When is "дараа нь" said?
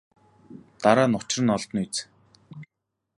0.81-1.17